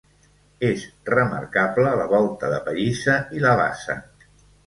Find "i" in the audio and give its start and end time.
3.39-3.43